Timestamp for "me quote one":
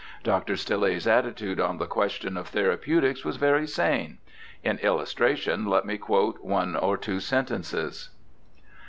5.85-6.75